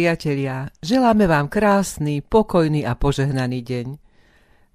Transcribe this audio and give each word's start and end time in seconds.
priatelia, 0.00 0.72
želáme 0.80 1.28
vám 1.28 1.52
krásny, 1.52 2.24
pokojný 2.24 2.88
a 2.88 2.96
požehnaný 2.96 3.60
deň. 3.60 3.86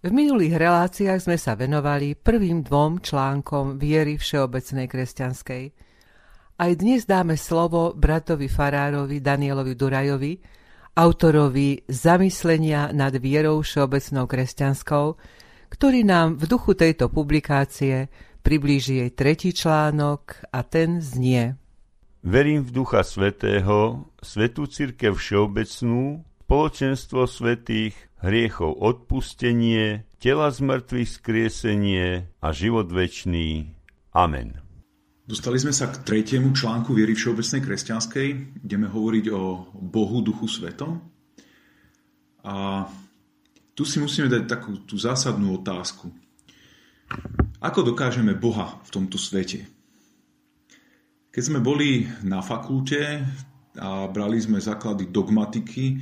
V 0.05 0.09
minulých 0.13 0.53
reláciách 0.53 1.17
sme 1.17 1.33
sa 1.33 1.57
venovali 1.57 2.13
prvým 2.13 2.61
dvom 2.61 3.01
článkom 3.01 3.81
viery 3.81 4.21
všeobecnej 4.21 4.85
kresťanskej. 4.85 5.63
Aj 6.61 6.71
dnes 6.77 7.09
dáme 7.09 7.41
slovo 7.41 7.97
bratovi 7.97 8.45
Farárovi 8.45 9.17
Danielovi 9.17 9.73
Durajovi, 9.73 10.33
autorovi 10.93 11.81
Zamyslenia 11.89 12.93
nad 12.93 13.17
vierou 13.17 13.65
všeobecnou 13.65 14.29
kresťanskou, 14.29 15.05
ktorý 15.73 16.05
nám 16.05 16.37
v 16.37 16.45
duchu 16.45 16.77
tejto 16.77 17.09
publikácie 17.09 18.13
priblíži 18.45 19.01
jej 19.01 19.09
tretí 19.17 19.57
článok 19.57 20.53
a 20.53 20.61
ten 20.61 21.01
znie– 21.01 21.57
Verím 22.25 22.65
v 22.65 22.73
Ducha 22.73 23.05
Svetého, 23.05 24.09
Svetú 24.17 24.65
Církev 24.65 25.13
Všeobecnú, 25.13 26.25
spoločenstvo 26.49 27.29
svetých, 27.29 27.93
hriechov 28.17 28.81
odpustenie, 28.81 30.09
tela 30.17 30.49
zmrtvých 30.49 31.21
skriesenie 31.21 32.25
a 32.41 32.47
život 32.49 32.89
večný. 32.89 33.77
Amen. 34.09 34.57
Dostali 35.21 35.61
sme 35.61 35.69
sa 35.69 35.85
k 35.93 36.01
tretiemu 36.01 36.49
článku 36.49 36.97
viery 36.97 37.13
všeobecnej 37.13 37.61
kresťanskej. 37.61 38.27
Ideme 38.65 38.89
hovoriť 38.89 39.25
o 39.29 39.69
Bohu 39.77 40.25
Duchu 40.25 40.49
Svetom. 40.49 40.97
A 42.41 42.89
tu 43.77 43.85
si 43.85 44.01
musíme 44.01 44.33
dať 44.33 44.49
takú 44.49 44.81
tú 44.81 44.97
zásadnú 44.97 45.61
otázku. 45.61 46.09
Ako 47.61 47.85
dokážeme 47.85 48.33
Boha 48.33 48.81
v 48.81 48.89
tomto 48.89 49.21
svete? 49.21 49.74
Keď 51.35 51.43
sme 51.43 51.59
boli 51.59 52.07
na 52.23 52.39
fakulte 52.39 53.19
a 53.75 54.07
brali 54.07 54.39
sme 54.39 54.63
základy 54.63 55.11
dogmatiky, 55.11 55.99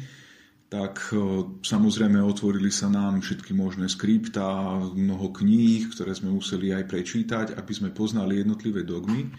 tak 0.70 1.10
e, 1.10 1.18
samozrejme 1.58 2.22
otvorili 2.22 2.70
sa 2.70 2.86
nám 2.86 3.18
všetky 3.18 3.50
možné 3.58 3.90
skripta, 3.90 4.78
mnoho 4.94 5.34
kníh, 5.34 5.90
ktoré 5.90 6.14
sme 6.14 6.38
museli 6.38 6.70
aj 6.70 6.86
prečítať, 6.86 7.46
aby 7.58 7.74
sme 7.74 7.90
poznali 7.90 8.46
jednotlivé 8.46 8.86
dogmy. 8.86 9.34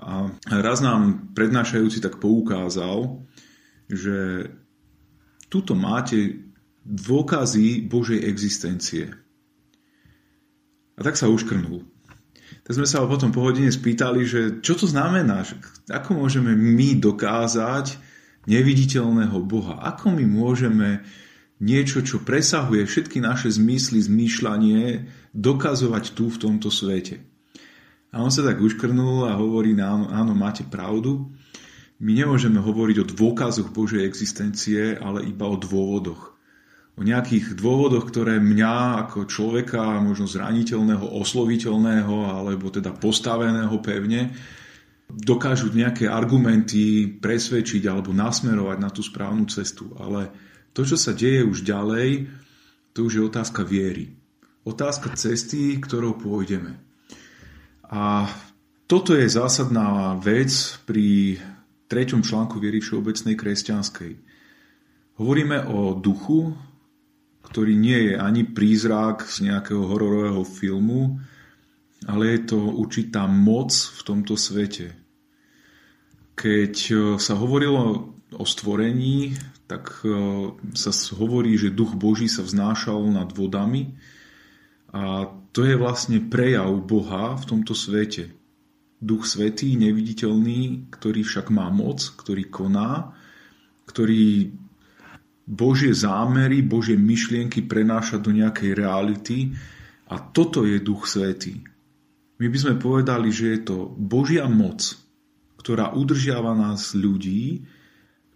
A 0.00 0.32
raz 0.48 0.80
nám 0.80 1.36
prednášajúci 1.36 2.00
tak 2.00 2.16
poukázal, 2.16 3.20
že 3.92 4.48
tuto 5.52 5.76
máte 5.76 6.48
dôkazy 6.80 7.84
Božej 7.84 8.24
existencie. 8.24 9.12
A 10.96 11.04
tak 11.04 11.20
sa 11.20 11.28
uškrnul 11.28 11.99
tak 12.66 12.72
sme 12.76 12.86
sa 12.86 13.02
ho 13.02 13.06
potom 13.10 13.34
po 13.34 13.42
hodine 13.42 13.70
spýtali, 13.70 14.22
že 14.26 14.40
čo 14.62 14.78
to 14.78 14.86
znamená, 14.86 15.42
že 15.42 15.58
ako 15.90 16.22
môžeme 16.22 16.54
my 16.54 16.98
dokázať 16.98 17.98
neviditeľného 18.46 19.38
Boha, 19.44 19.78
ako 19.82 20.14
my 20.16 20.24
môžeme 20.24 21.04
niečo, 21.60 22.00
čo 22.00 22.24
presahuje 22.24 22.88
všetky 22.88 23.20
naše 23.20 23.52
zmysly, 23.52 24.00
zmýšľanie, 24.00 25.06
dokazovať 25.36 26.16
tu 26.16 26.32
v 26.32 26.40
tomto 26.40 26.72
svete. 26.72 27.20
A 28.10 28.24
on 28.24 28.32
sa 28.32 28.42
tak 28.42 28.58
uškrnul 28.58 29.30
a 29.30 29.38
hovorí, 29.38 29.76
áno, 29.78 30.10
áno, 30.10 30.32
máte 30.34 30.66
pravdu. 30.66 31.30
My 32.00 32.16
nemôžeme 32.16 32.58
hovoriť 32.58 32.96
o 33.04 33.08
dôkazoch 33.12 33.70
Božej 33.70 34.02
existencie, 34.02 34.96
ale 34.96 35.28
iba 35.28 35.46
o 35.46 35.54
dôvodoch 35.54 36.39
o 36.98 37.02
nejakých 37.02 37.56
dôvodoch, 37.56 38.10
ktoré 38.10 38.42
mňa 38.42 39.06
ako 39.06 39.30
človeka, 39.30 40.02
možno 40.02 40.26
zraniteľného, 40.26 41.04
osloviteľného 41.16 42.16
alebo 42.28 42.68
teda 42.68 42.92
postaveného 42.92 43.76
pevne, 43.80 44.34
dokážu 45.10 45.74
nejaké 45.74 46.06
argumenty 46.06 47.06
presvedčiť 47.18 47.82
alebo 47.90 48.14
nasmerovať 48.14 48.78
na 48.78 48.90
tú 48.90 49.02
správnu 49.02 49.46
cestu. 49.50 49.90
Ale 49.98 50.30
to, 50.70 50.86
čo 50.86 50.94
sa 50.94 51.10
deje 51.16 51.42
už 51.42 51.66
ďalej, 51.66 52.30
to 52.94 53.06
už 53.06 53.12
je 53.18 53.22
otázka 53.22 53.66
viery. 53.66 54.14
Otázka 54.62 55.16
cesty, 55.16 55.80
ktorou 55.80 56.20
pôjdeme. 56.20 56.78
A 57.90 58.28
toto 58.86 59.18
je 59.18 59.26
zásadná 59.26 60.14
vec 60.18 60.50
pri 60.86 61.38
treťom 61.90 62.22
článku 62.22 62.62
viery 62.62 62.78
všeobecnej 62.78 63.34
kresťanskej. 63.34 64.12
Hovoríme 65.18 65.66
o 65.74 65.98
duchu, 65.98 66.54
ktorý 67.50 67.74
nie 67.74 67.98
je 68.10 68.14
ani 68.14 68.46
prízrak 68.46 69.26
z 69.26 69.50
nejakého 69.50 69.82
hororového 69.82 70.46
filmu, 70.46 71.18
ale 72.06 72.38
je 72.38 72.54
to 72.54 72.58
určitá 72.58 73.26
moc 73.26 73.74
v 73.74 74.00
tomto 74.06 74.38
svete. 74.38 74.94
Keď 76.38 76.74
e, 76.88 76.94
sa 77.18 77.34
hovorilo 77.36 78.14
o 78.30 78.44
stvorení, 78.46 79.34
tak 79.66 80.06
e, 80.06 80.14
sa 80.72 80.92
hovorí, 81.18 81.58
že 81.58 81.74
duch 81.74 81.98
Boží 81.98 82.30
sa 82.30 82.46
vznášal 82.46 83.02
nad 83.10 83.28
vodami 83.34 83.98
a 84.94 85.28
to 85.50 85.66
je 85.66 85.74
vlastne 85.74 86.22
prejav 86.30 86.70
Boha 86.86 87.34
v 87.34 87.44
tomto 87.44 87.74
svete. 87.74 88.30
Duch 89.00 89.24
Svetý, 89.24 89.74
neviditeľný, 89.80 90.92
ktorý 90.92 91.24
však 91.24 91.48
má 91.50 91.72
moc, 91.72 92.04
ktorý 92.20 92.52
koná, 92.52 93.16
ktorý 93.88 94.54
Božie 95.50 95.90
zámery, 95.90 96.62
Božie 96.62 96.94
myšlienky 96.94 97.66
prenášať 97.66 98.22
do 98.22 98.30
nejakej 98.30 98.70
reality 98.78 99.50
a 100.06 100.22
toto 100.22 100.62
je 100.62 100.78
Duch 100.78 101.10
Svetý. 101.10 101.66
My 102.38 102.46
by 102.46 102.58
sme 102.62 102.74
povedali, 102.78 103.34
že 103.34 103.58
je 103.58 103.60
to 103.66 103.76
Božia 103.98 104.46
moc, 104.46 104.94
ktorá 105.58 105.90
udržiava 105.90 106.54
nás 106.54 106.94
ľudí, 106.94 107.66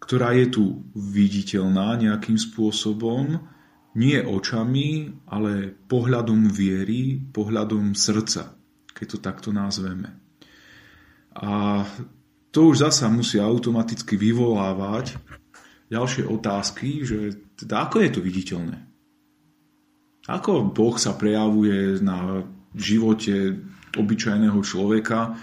ktorá 0.02 0.34
je 0.34 0.46
tu 0.50 0.64
viditeľná 0.92 1.96
nejakým 1.96 2.36
spôsobom, 2.36 3.40
nie 3.94 4.18
očami, 4.18 5.14
ale 5.30 5.70
pohľadom 5.86 6.50
viery, 6.50 7.14
pohľadom 7.30 7.94
srdca, 7.94 8.58
keď 8.90 9.06
to 9.06 9.18
takto 9.22 9.50
nazveme. 9.54 10.18
A 11.38 11.82
to 12.50 12.74
už 12.74 12.90
zasa 12.90 13.06
musí 13.06 13.38
automaticky 13.38 14.18
vyvolávať 14.18 15.14
ďalšie 15.88 16.24
otázky, 16.28 17.04
že 17.04 17.18
teda 17.56 17.88
ako 17.88 17.96
je 18.00 18.10
to 18.10 18.20
viditeľné? 18.24 18.78
Ako 20.24 20.72
Boh 20.72 20.96
sa 20.96 21.12
prejavuje 21.16 22.00
na 22.00 22.44
živote 22.72 23.60
obyčajného 23.94 24.58
človeka, 24.64 25.36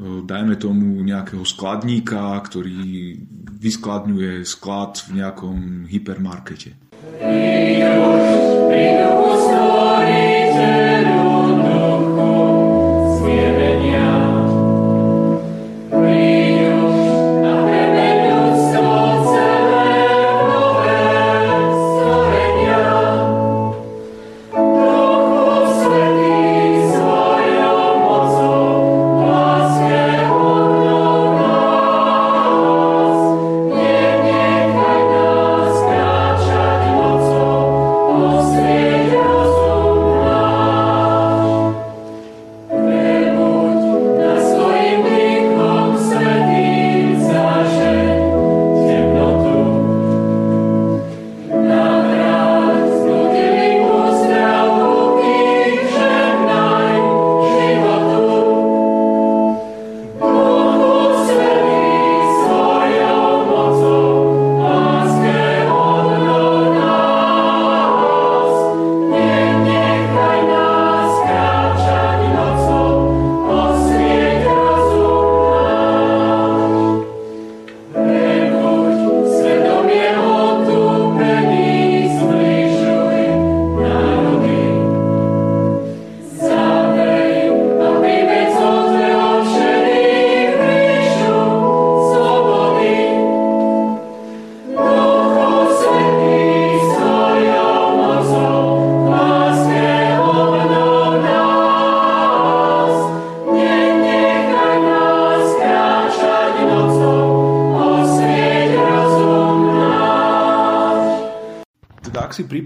dajme 0.00 0.54
tomu 0.56 1.02
nejakého 1.02 1.44
skladníka, 1.44 2.38
ktorý 2.40 3.18
vyskladňuje 3.60 4.46
sklad 4.48 5.02
v 5.10 5.20
nejakom 5.20 5.84
hypermarkete. 5.90 6.72
si 7.20 7.69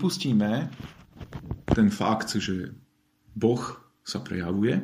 pripustíme 0.04 0.68
ten 1.72 1.88
fakt, 1.88 2.36
že 2.36 2.76
Boh 3.32 3.64
sa 4.04 4.20
prejavuje, 4.20 4.76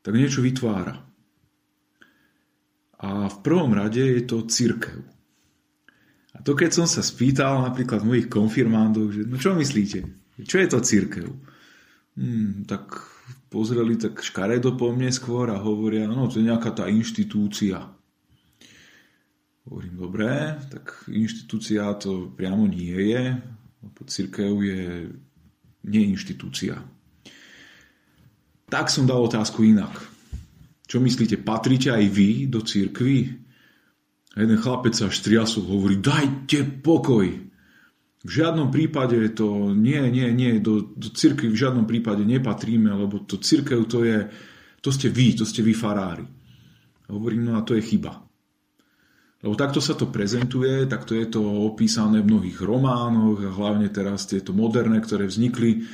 tak 0.00 0.16
niečo 0.16 0.40
vytvára. 0.40 0.96
A 3.04 3.28
v 3.28 3.36
prvom 3.44 3.76
rade 3.76 4.00
je 4.00 4.24
to 4.24 4.48
církev. 4.48 5.04
A 6.32 6.40
to 6.40 6.56
keď 6.56 6.72
som 6.72 6.86
sa 6.88 7.04
spýtal 7.04 7.60
napríklad 7.60 8.00
mojich 8.00 8.32
konfirmandov, 8.32 9.12
že 9.12 9.28
no 9.28 9.36
čo 9.36 9.52
myslíte, 9.52 10.08
čo 10.40 10.56
je 10.56 10.68
to 10.72 10.80
církev? 10.80 11.28
Hmm, 12.16 12.64
tak 12.64 12.96
pozreli 13.52 14.00
tak 14.00 14.24
škaredo 14.24 14.72
po 14.72 14.88
mne 14.88 15.12
skôr 15.12 15.52
a 15.52 15.60
hovoria, 15.60 16.08
no 16.08 16.32
to 16.32 16.40
je 16.40 16.48
nejaká 16.48 16.72
tá 16.72 16.88
inštitúcia. 16.88 17.76
Hovorím, 19.68 19.94
dobre, 20.00 20.56
tak 20.72 21.04
inštitúcia 21.10 21.84
to 22.00 22.32
priamo 22.32 22.64
nie 22.64 22.96
je, 23.12 23.36
církev 24.08 24.52
je 24.60 25.12
nie 25.88 26.02
inštitúcia. 26.12 26.80
Tak 28.70 28.86
som 28.88 29.08
dal 29.08 29.20
otázku 29.20 29.66
inak. 29.66 29.92
Čo 30.86 31.02
myslíte, 31.02 31.42
patríte 31.42 31.90
aj 31.90 32.04
vy 32.10 32.30
do 32.46 32.62
církvy? 32.62 33.30
A 34.34 34.46
jeden 34.46 34.58
chlapec 34.62 34.94
sa 34.94 35.10
až 35.10 35.22
hovorí, 35.58 35.98
dajte 35.98 36.82
pokoj. 36.82 37.26
V 38.20 38.30
žiadnom 38.30 38.68
prípade 38.68 39.16
to, 39.32 39.72
nie, 39.72 39.98
nie, 40.12 40.28
nie, 40.30 40.60
do, 40.60 40.92
do 40.92 41.08
církvy 41.10 41.50
v 41.50 41.60
žiadnom 41.60 41.88
prípade 41.88 42.20
nepatríme, 42.22 42.92
lebo 42.92 43.24
to 43.24 43.40
církev 43.40 43.88
to 43.88 44.04
je, 44.04 44.28
to 44.84 44.90
ste 44.92 45.08
vy, 45.08 45.34
to 45.34 45.48
ste 45.48 45.64
vy 45.64 45.72
farári. 45.72 46.26
A 47.08 47.16
hovorím, 47.16 47.48
no 47.48 47.58
a 47.58 47.64
to 47.64 47.74
je 47.74 47.82
chyba. 47.82 48.29
Lebo 49.40 49.56
takto 49.56 49.80
sa 49.80 49.96
to 49.96 50.12
prezentuje, 50.12 50.84
takto 50.84 51.16
je 51.16 51.24
to 51.24 51.40
opísané 51.40 52.20
v 52.20 52.28
mnohých 52.28 52.60
románoch, 52.60 53.40
hlavne 53.40 53.88
teraz 53.88 54.28
tieto 54.28 54.52
moderné, 54.52 55.00
ktoré 55.00 55.24
vznikli 55.24 55.88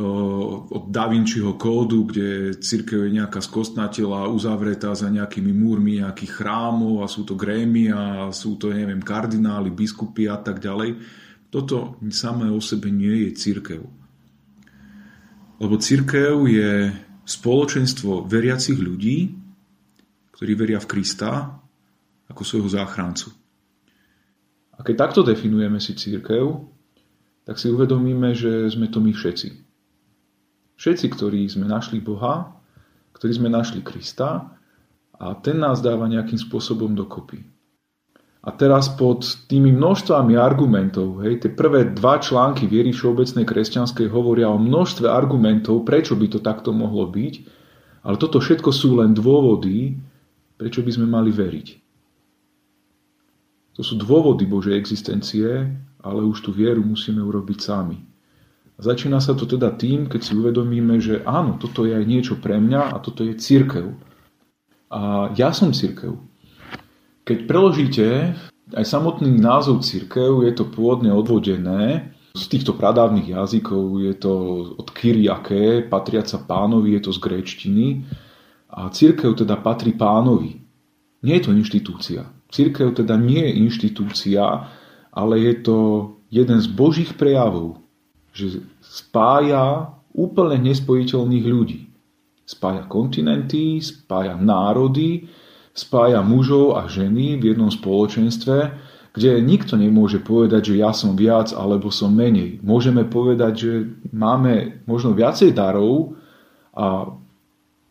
od 0.00 0.88
Da 0.92 1.08
Vinciho 1.10 1.58
kódu, 1.58 2.06
kde 2.06 2.54
církev 2.60 3.08
je 3.08 3.16
nejaká 3.20 3.42
skostnatela 3.42 4.30
uzavretá 4.30 4.94
za 4.94 5.10
nejakými 5.10 5.50
múrmi 5.50 5.98
nejakých 5.98 6.40
chrámov 6.40 7.02
a 7.02 7.10
sú 7.10 7.26
to 7.26 7.34
grémy 7.34 7.90
a 7.90 8.30
sú 8.30 8.54
to, 8.60 8.70
neviem, 8.70 9.02
kardináli, 9.02 9.72
biskupy 9.72 10.30
a 10.30 10.38
tak 10.38 10.62
ďalej. 10.62 11.00
Toto 11.50 11.98
samé 12.12 12.52
o 12.52 12.62
sebe 12.62 12.92
nie 12.92 13.28
je 13.28 13.30
církev. 13.34 13.82
Lebo 15.60 15.74
církev 15.76 16.36
je 16.46 16.94
spoločenstvo 17.26 18.24
veriacich 18.24 18.78
ľudí, 18.78 19.34
ktorí 20.32 20.52
veria 20.54 20.80
v 20.80 20.88
Krista 20.88 21.60
ako 22.30 22.42
svojho 22.46 22.70
záchrancu. 22.70 23.34
A 24.78 24.86
keď 24.86 25.10
takto 25.10 25.20
definujeme 25.20 25.76
si 25.76 25.92
církev, 25.92 26.64
tak 27.44 27.58
si 27.58 27.68
uvedomíme, 27.68 28.32
že 28.32 28.70
sme 28.70 28.88
to 28.88 29.02
my 29.02 29.12
všetci. 29.12 29.48
Všetci, 30.80 31.06
ktorí 31.12 31.44
sme 31.50 31.68
našli 31.68 32.00
Boha, 32.00 32.56
ktorí 33.12 33.36
sme 33.36 33.52
našli 33.52 33.84
Krista 33.84 34.48
a 35.20 35.26
ten 35.36 35.60
nás 35.60 35.84
dáva 35.84 36.08
nejakým 36.08 36.40
spôsobom 36.40 36.96
dokopy. 36.96 37.44
A 38.40 38.56
teraz 38.56 38.88
pod 38.88 39.20
tými 39.52 39.68
množstvami 39.76 40.32
argumentov, 40.40 41.20
hej, 41.20 41.44
tie 41.44 41.52
prvé 41.52 41.92
dva 41.92 42.16
články 42.16 42.64
viery 42.64 42.88
všeobecnej 42.88 43.44
kresťanskej 43.44 44.08
hovoria 44.08 44.48
o 44.48 44.56
množstve 44.56 45.04
argumentov, 45.04 45.84
prečo 45.84 46.16
by 46.16 46.24
to 46.32 46.40
takto 46.40 46.72
mohlo 46.72 47.04
byť, 47.04 47.34
ale 48.00 48.16
toto 48.16 48.40
všetko 48.40 48.72
sú 48.72 48.96
len 48.96 49.12
dôvody, 49.12 49.92
prečo 50.56 50.80
by 50.80 50.88
sme 50.88 51.04
mali 51.04 51.28
veriť. 51.28 51.79
To 53.78 53.82
sú 53.86 53.98
dôvody 53.98 54.44
Božej 54.46 54.74
existencie, 54.74 55.70
ale 56.00 56.20
už 56.24 56.42
tú 56.42 56.50
vieru 56.50 56.82
musíme 56.82 57.20
urobiť 57.22 57.58
sami. 57.60 57.98
A 58.76 58.80
začína 58.80 59.20
sa 59.20 59.36
to 59.36 59.44
teda 59.44 59.76
tým, 59.76 60.08
keď 60.08 60.20
si 60.24 60.32
uvedomíme, 60.32 60.96
že 61.04 61.20
áno, 61.28 61.60
toto 61.60 61.84
je 61.84 61.92
aj 61.92 62.04
niečo 62.08 62.34
pre 62.40 62.56
mňa 62.56 62.96
a 62.96 62.96
toto 62.96 63.20
je 63.28 63.36
církev. 63.36 63.92
A 64.88 65.30
ja 65.36 65.52
som 65.52 65.76
církev. 65.76 66.16
Keď 67.28 67.44
preložíte 67.44 68.34
aj 68.72 68.86
samotný 68.88 69.36
názov 69.36 69.84
církev, 69.84 70.42
je 70.48 70.52
to 70.56 70.64
pôvodne 70.64 71.12
odvodené 71.12 72.10
z 72.32 72.44
týchto 72.46 72.78
pradávnych 72.78 73.36
jazykov, 73.36 74.00
je 74.00 74.14
to 74.16 74.32
od 74.78 74.88
Kyriake, 74.96 75.84
patriaca 75.90 76.40
pánovi, 76.40 76.96
je 76.96 77.02
to 77.04 77.12
z 77.12 77.18
gréčtiny. 77.20 77.86
A 78.70 78.88
církev 78.88 79.34
teda 79.34 79.58
patrí 79.58 79.92
pánovi. 79.92 80.62
Nie 81.20 81.42
je 81.42 81.44
to 81.44 81.52
inštitúcia. 81.52 82.24
Církev 82.50 82.94
teda 82.98 83.14
nie 83.14 83.40
je 83.46 83.58
inštitúcia, 83.62 84.44
ale 85.14 85.34
je 85.38 85.54
to 85.62 85.78
jeden 86.30 86.58
z 86.58 86.68
božích 86.70 87.14
prejavov, 87.14 87.82
že 88.34 88.62
spája 88.82 89.94
úplne 90.14 90.58
nespojiteľných 90.70 91.46
ľudí. 91.46 91.80
Spája 92.46 92.86
kontinenty, 92.90 93.78
spája 93.78 94.34
národy, 94.34 95.30
spája 95.70 96.18
mužov 96.26 96.74
a 96.78 96.90
ženy 96.90 97.38
v 97.38 97.54
jednom 97.54 97.70
spoločenstve, 97.70 98.58
kde 99.10 99.42
nikto 99.42 99.74
nemôže 99.74 100.22
povedať, 100.22 100.74
že 100.74 100.82
ja 100.82 100.90
som 100.94 101.18
viac 101.18 101.50
alebo 101.54 101.90
som 101.90 102.10
menej. 102.14 102.62
Môžeme 102.62 103.06
povedať, 103.06 103.52
že 103.54 103.72
máme 104.10 104.82
možno 104.86 105.14
viacej 105.14 105.54
darov 105.54 106.14
a 106.74 107.10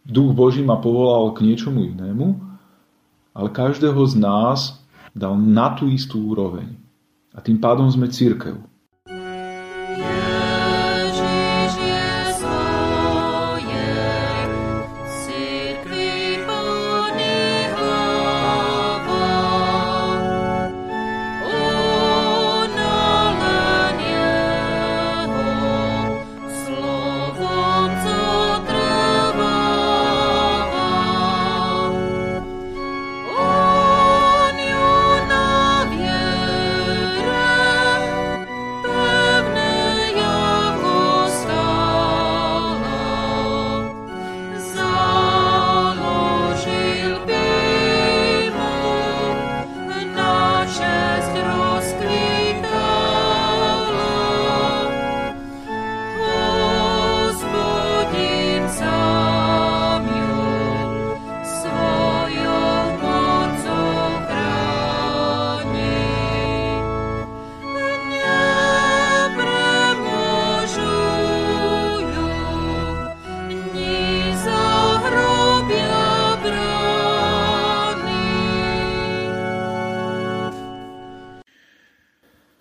duch 0.08 0.32
Boží 0.32 0.64
ma 0.64 0.80
povolal 0.80 1.36
k 1.36 1.44
niečomu 1.44 1.84
inému, 1.92 2.49
ale 3.34 3.50
každého 3.50 4.00
z 4.08 4.16
nás 4.20 4.80
dal 5.18 5.36
na 5.38 5.74
tú 5.74 5.90
istú 5.90 6.30
úroveň. 6.30 6.78
A 7.34 7.42
tým 7.42 7.58
pádom 7.58 7.90
sme 7.90 8.10
církev. 8.10 8.69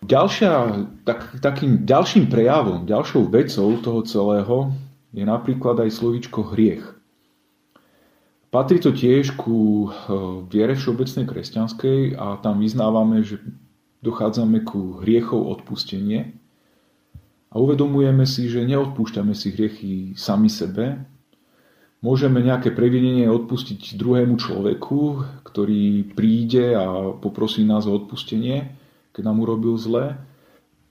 Ďalšia, 0.08 0.52
tak, 1.04 1.36
takým 1.44 1.84
ďalším 1.84 2.32
prejavom, 2.32 2.88
ďalšou 2.88 3.28
vecou 3.28 3.76
toho 3.76 4.00
celého 4.08 4.72
je 5.12 5.20
napríklad 5.20 5.84
aj 5.84 6.00
slovičko 6.00 6.56
hriech. 6.56 6.96
Patrí 8.48 8.80
to 8.80 8.96
tiež 8.96 9.36
ku 9.36 9.84
eh, 9.84 9.92
viere 10.48 10.72
všeobecnej 10.72 11.28
kresťanskej 11.28 12.16
a 12.16 12.40
tam 12.40 12.64
vyznávame, 12.64 13.20
že 13.20 13.36
dochádzame 14.00 14.64
ku 14.64 15.04
hriechov 15.04 15.44
odpustenie 15.60 16.32
a 17.52 17.54
uvedomujeme 17.60 18.24
si, 18.24 18.48
že 18.48 18.64
neodpúšťame 18.64 19.36
si 19.36 19.52
hriechy 19.52 19.92
sami 20.16 20.48
sebe. 20.48 21.04
Môžeme 22.00 22.40
nejaké 22.40 22.72
previnenie 22.72 23.28
odpustiť 23.28 23.98
druhému 24.00 24.40
človeku, 24.40 25.00
ktorý 25.44 26.14
príde 26.16 26.72
a 26.72 27.12
poprosí 27.12 27.66
nás 27.68 27.84
o 27.84 27.92
odpustenie, 27.92 28.77
keď 29.18 29.26
nám 29.26 29.42
urobil 29.42 29.74
zle. 29.74 30.14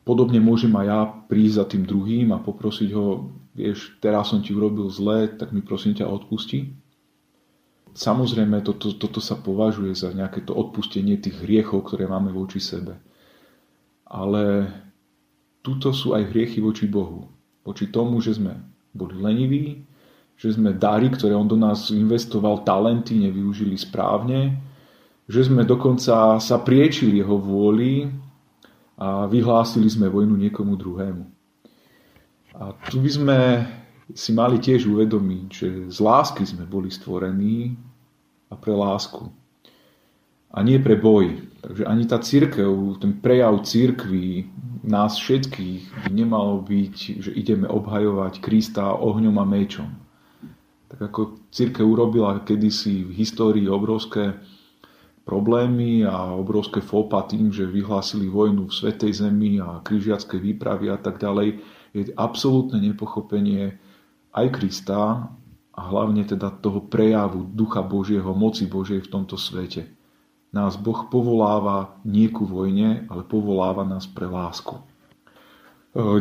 Podobne 0.03 0.43
môžem 0.43 0.75
aj 0.75 0.85
ja 0.91 0.99
prísť 1.31 1.55
za 1.55 1.65
tým 1.71 1.87
druhým 1.87 2.35
a 2.35 2.43
poprosiť 2.43 2.91
ho, 2.91 3.31
vieš, 3.55 3.95
teraz 4.03 4.35
som 4.35 4.43
ti 4.43 4.51
urobil 4.51 4.91
zle, 4.91 5.31
tak 5.31 5.55
mi 5.55 5.63
prosím 5.63 5.95
ťa 5.95 6.11
odpusti. 6.11 6.75
Samozrejme, 7.95 8.59
toto, 8.67 8.91
toto 8.99 9.23
sa 9.23 9.39
považuje 9.39 9.95
za 9.95 10.11
nejaké 10.11 10.43
to 10.43 10.51
odpustenie 10.51 11.15
tých 11.15 11.39
hriechov, 11.39 11.87
ktoré 11.87 12.03
máme 12.03 12.35
voči 12.35 12.59
sebe. 12.59 12.99
Ale 14.03 14.67
tuto 15.63 15.95
sú 15.95 16.11
aj 16.11 16.27
hriechy 16.27 16.59
voči 16.59 16.83
Bohu. 16.83 17.31
Voči 17.63 17.87
tomu, 17.87 18.19
že 18.19 18.35
sme 18.35 18.59
boli 18.91 19.15
leniví, 19.15 19.87
že 20.35 20.51
sme 20.51 20.75
dary, 20.75 21.07
ktoré 21.15 21.31
on 21.31 21.47
do 21.47 21.55
nás 21.55 21.95
investoval, 21.95 22.67
talenty, 22.67 23.17
nevyužili 23.23 23.79
správne, 23.79 24.67
že 25.27 25.43
sme 25.43 25.67
dokonca 25.67 26.39
sa 26.39 26.57
priečili 26.63 27.19
jeho 27.19 27.35
vôli 27.35 28.07
a 28.95 29.27
vyhlásili 29.27 29.91
sme 29.91 30.07
vojnu 30.07 30.39
niekomu 30.39 30.79
druhému. 30.79 31.23
A 32.57 32.73
tu 32.89 33.03
by 33.03 33.09
sme 33.11 33.37
si 34.15 34.31
mali 34.31 34.57
tiež 34.57 34.87
uvedomiť, 34.87 35.47
že 35.51 35.67
z 35.91 35.97
lásky 35.99 36.47
sme 36.47 36.63
boli 36.63 36.87
stvorení 36.87 37.75
a 38.47 38.55
pre 38.55 38.71
lásku. 38.71 39.27
A 40.47 40.63
nie 40.63 40.79
pre 40.79 40.95
boj. 40.95 41.43
Takže 41.59 41.83
ani 41.83 42.03
tá 42.07 42.17
církev, 42.23 42.71
ten 43.03 43.19
prejav 43.19 43.59
církvy 43.67 44.47
nás 44.87 45.19
všetkých 45.19 46.07
by 46.07 46.11
nemalo 46.15 46.63
byť, 46.63 46.95
že 47.19 47.31
ideme 47.35 47.67
obhajovať 47.67 48.39
Krista 48.39 48.95
ohňom 48.95 49.35
a 49.37 49.45
mečom. 49.45 49.91
Tak 50.87 51.11
ako 51.11 51.43
církev 51.51 51.83
urobila 51.83 52.39
kedysi 52.47 53.03
v 53.03 53.11
histórii 53.11 53.67
obrovské 53.67 54.39
problémy 55.27 56.07
a 56.07 56.31
obrovské 56.31 56.79
fopa 56.79 57.27
tým, 57.27 57.51
že 57.51 57.67
vyhlásili 57.67 58.31
vojnu 58.31 58.71
v 58.71 58.77
Svetej 58.79 59.27
Zemi 59.27 59.59
a 59.59 59.83
križiacké 59.83 60.39
výpravy 60.39 60.87
a 60.87 60.95
tak 60.95 61.19
ďalej, 61.19 61.59
je 61.91 62.15
absolútne 62.15 62.79
nepochopenie 62.79 63.75
aj 64.31 64.47
Krista 64.55 65.27
a 65.75 65.81
hlavne 65.83 66.23
teda 66.23 66.55
toho 66.63 66.79
prejavu 66.79 67.43
Ducha 67.43 67.83
Božieho, 67.83 68.31
moci 68.31 68.71
Božej 68.71 69.03
v 69.03 69.11
tomto 69.11 69.35
svete. 69.35 69.91
Nás 70.55 70.79
Boh 70.79 71.11
povoláva 71.11 71.99
nie 72.07 72.31
ku 72.31 72.47
vojne, 72.47 73.03
ale 73.11 73.27
povoláva 73.27 73.83
nás 73.83 74.07
pre 74.07 74.31
lásku. 74.31 74.79
E, 74.79 74.81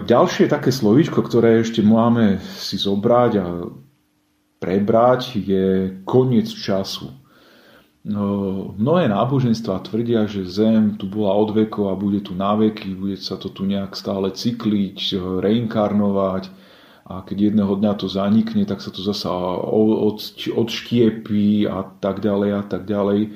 ďalšie 0.02 0.50
také 0.50 0.74
slovíčko, 0.74 1.22
ktoré 1.22 1.62
ešte 1.62 1.78
máme 1.80 2.42
si 2.58 2.74
zobrať 2.74 3.32
a 3.38 3.46
prebrať, 4.58 5.38
je 5.38 5.94
koniec 6.02 6.50
času. 6.50 7.25
No, 8.06 8.70
mnohé 8.78 9.10
náboženstva 9.10 9.82
tvrdia, 9.82 10.30
že 10.30 10.46
Zem 10.46 10.94
tu 10.94 11.10
bola 11.10 11.34
od 11.34 11.50
vekov 11.50 11.90
a 11.90 11.98
bude 11.98 12.22
tu 12.22 12.38
na 12.38 12.54
veky, 12.54 12.94
bude 12.94 13.18
sa 13.18 13.34
to 13.34 13.50
tu 13.50 13.66
nejak 13.66 13.98
stále 13.98 14.30
cykliť, 14.30 15.18
reinkarnovať 15.42 16.46
a 17.10 17.26
keď 17.26 17.50
jedného 17.50 17.74
dňa 17.74 17.92
to 17.98 18.06
zanikne, 18.06 18.62
tak 18.62 18.78
sa 18.78 18.94
to 18.94 19.02
zasa 19.02 19.30
odštiepí 20.54 21.66
a 21.66 21.82
tak 21.98 22.22
ďalej 22.22 22.50
a 22.54 22.62
tak 22.62 22.86
ďalej. 22.86 23.34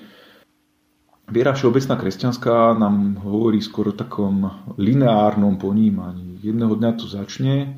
Viera 1.31 1.51
všeobecná 1.51 1.95
kresťanská 1.99 2.79
nám 2.79 3.27
hovorí 3.27 3.59
skoro 3.59 3.91
o 3.91 3.99
takom 3.99 4.55
lineárnom 4.79 5.59
ponímaní. 5.59 6.39
Jedného 6.47 6.79
dňa 6.79 6.91
to 6.95 7.11
začne 7.11 7.75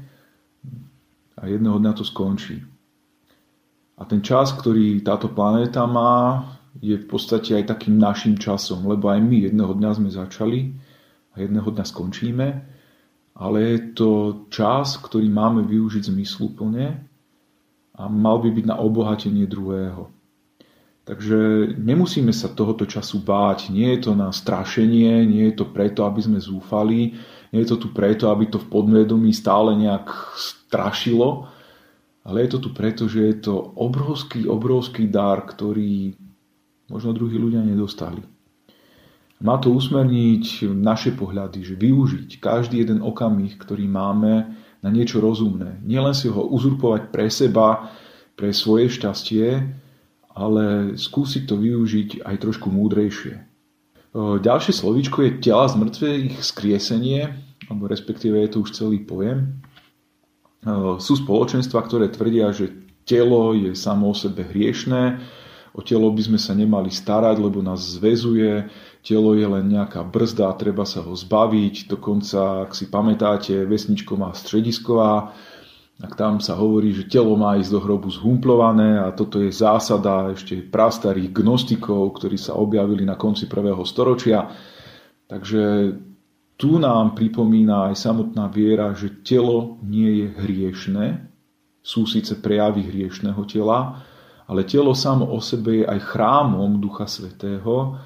a 1.41 1.43
jedného 1.49 1.81
dňa 1.81 1.93
to 1.97 2.05
skončí. 2.05 2.61
A 3.97 4.05
ten 4.05 4.21
čas, 4.21 4.53
ktorý 4.53 5.01
táto 5.01 5.33
planéta 5.33 5.89
má, 5.89 6.45
je 6.83 6.99
v 6.99 7.07
podstate 7.07 7.55
aj 7.55 7.71
takým 7.71 7.95
našim 7.95 8.35
časom, 8.35 8.83
lebo 8.91 9.07
aj 9.07 9.23
my 9.23 9.47
jedného 9.47 9.71
dňa 9.79 9.91
sme 10.03 10.11
začali 10.11 10.75
a 11.33 11.35
jedného 11.39 11.71
dňa 11.71 11.85
skončíme, 11.87 12.47
ale 13.39 13.59
je 13.63 13.79
to 13.95 14.11
čas, 14.51 14.99
ktorý 14.99 15.31
máme 15.31 15.63
využiť 15.63 16.11
zmysluplne 16.11 16.99
a 17.95 18.03
mal 18.11 18.43
by 18.43 18.51
byť 18.51 18.65
na 18.67 18.77
obohatenie 18.83 19.47
druhého. 19.47 20.11
Takže 21.03 21.75
nemusíme 21.83 22.31
sa 22.31 22.47
tohoto 22.51 22.87
času 22.87 23.27
báť. 23.27 23.75
Nie 23.75 23.99
je 23.99 24.07
to 24.07 24.13
na 24.15 24.31
strašenie, 24.31 25.27
nie 25.27 25.51
je 25.51 25.55
to 25.59 25.67
preto, 25.67 26.07
aby 26.07 26.23
sme 26.23 26.39
zúfali, 26.39 27.19
nie 27.51 27.61
je 27.63 27.69
to 27.75 27.77
tu 27.79 27.89
preto, 27.91 28.31
aby 28.31 28.47
to 28.47 28.63
v 28.63 28.71
podvedomí 28.71 29.35
stále 29.35 29.75
nejak 29.75 30.07
strašilo, 30.39 31.51
ale 32.23 32.47
je 32.47 32.49
to 32.55 32.59
tu 32.63 32.71
preto, 32.71 33.11
že 33.11 33.21
je 33.35 33.37
to 33.51 33.55
obrovský, 33.75 34.47
obrovský 34.47 35.11
dar, 35.11 35.43
ktorý 35.43 36.15
možno 36.93 37.17
druhí 37.17 37.41
ľudia 37.41 37.65
nedostali. 37.65 38.21
Má 39.41 39.57
to 39.59 39.73
usmerniť 39.73 40.69
naše 40.71 41.17
pohľady, 41.17 41.65
že 41.65 41.75
využiť 41.75 42.39
každý 42.39 42.85
jeden 42.85 43.01
okamih, 43.03 43.57
ktorý 43.59 43.89
máme 43.91 44.55
na 44.85 44.91
niečo 44.93 45.19
rozumné. 45.19 45.83
Nielen 45.83 46.15
si 46.15 46.31
ho 46.31 46.47
uzurpovať 46.47 47.11
pre 47.11 47.27
seba, 47.33 47.91
pre 48.39 48.55
svoje 48.55 48.93
šťastie, 48.93 49.47
ale 50.39 50.95
skúsiť 50.95 51.43
to 51.49 51.59
využiť 51.59 52.23
aj 52.23 52.37
trošku 52.39 52.71
múdrejšie. 52.71 53.43
Ďalšie 54.15 54.73
slovíčko 54.77 55.25
je 55.27 55.41
tela 55.43 55.67
z 55.67 55.75
mŕtvych 55.81 56.35
skriesenie, 56.39 57.33
alebo 57.67 57.89
respektíve 57.91 58.37
je 58.45 58.51
to 58.53 58.63
už 58.63 58.77
celý 58.77 59.03
pojem. 59.03 59.59
Sú 61.03 61.19
spoločenstva, 61.19 61.83
ktoré 61.83 62.13
tvrdia, 62.15 62.55
že 62.55 62.71
telo 63.03 63.59
je 63.59 63.75
samo 63.75 64.13
o 64.13 64.15
sebe 64.15 64.47
hriešné, 64.47 65.19
O 65.73 65.81
telo 65.81 66.13
by 66.13 66.21
sme 66.21 66.37
sa 66.37 66.53
nemali 66.53 66.93
starať, 66.93 67.41
lebo 67.41 67.65
nás 67.65 67.97
zväzuje, 67.97 68.69
telo 69.01 69.33
je 69.33 69.47
len 69.49 69.73
nejaká 69.73 70.05
brzda, 70.05 70.53
treba 70.61 70.85
sa 70.85 71.01
ho 71.01 71.17
zbaviť. 71.17 71.89
Dokonca, 71.89 72.69
ak 72.69 72.77
si 72.77 72.93
pamätáte, 72.93 73.65
vesničko 73.65 74.21
má 74.21 74.37
stredisková, 74.37 75.33
tak 75.97 76.13
tam 76.19 76.45
sa 76.45 76.61
hovorí, 76.61 76.93
že 76.93 77.09
telo 77.09 77.39
má 77.41 77.57
ísť 77.57 77.73
do 77.73 77.81
hrobu 77.81 78.13
zhumplované 78.13 79.01
a 79.01 79.15
toto 79.17 79.41
je 79.41 79.49
zásada 79.49 80.35
ešte 80.35 80.61
prastarých 80.61 81.33
gnostikov, 81.33 82.21
ktorí 82.21 82.37
sa 82.37 82.59
objavili 82.59 83.09
na 83.09 83.17
konci 83.17 83.49
prvého 83.49 83.81
storočia. 83.89 84.53
Takže 85.31 85.63
tu 86.61 86.77
nám 86.77 87.17
pripomína 87.17 87.89
aj 87.89 87.95
samotná 87.97 88.51
viera, 88.53 88.93
že 88.93 89.25
telo 89.25 89.81
nie 89.81 90.21
je 90.21 90.29
hriešne, 90.37 91.07
sú 91.81 92.05
síce 92.05 92.37
prejavy 92.39 92.87
hriešného 92.87 93.43
tela, 93.49 94.05
ale 94.47 94.67
telo 94.67 94.95
samo 94.95 95.29
o 95.31 95.39
sebe 95.39 95.83
je 95.83 95.85
aj 95.87 96.01
chrámom 96.15 96.83
Ducha 96.83 97.07
Svetého 97.07 97.99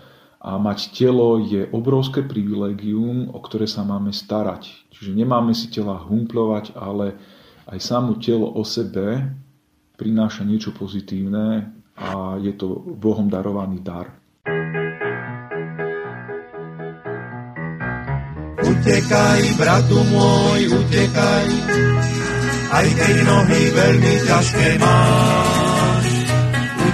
a 0.46 0.50
mať 0.60 0.94
telo 0.94 1.42
je 1.42 1.66
obrovské 1.74 2.22
privilegium, 2.22 3.32
o 3.34 3.38
ktoré 3.42 3.66
sa 3.66 3.82
máme 3.82 4.14
starať. 4.14 4.86
Čiže 4.94 5.16
nemáme 5.16 5.56
si 5.56 5.66
tela 5.72 5.98
humplovať, 5.98 6.76
ale 6.78 7.18
aj 7.66 7.78
samo 7.82 8.14
telo 8.22 8.46
o 8.54 8.62
sebe 8.62 9.26
prináša 9.96 10.44
niečo 10.44 10.70
pozitívne 10.76 11.72
a 11.96 12.36
je 12.38 12.52
to 12.54 12.78
Bohom 12.94 13.26
darovaný 13.26 13.80
dar. 13.80 14.12
Utekaj, 18.66 19.40
bratu 19.58 19.98
môj, 20.14 20.60
utekaj, 20.68 21.46
aj 22.70 22.86
keď 22.86 23.14
nohy 23.24 23.62
veľmi 23.72 24.14
ťažké 24.30 24.66
máš 24.78 25.65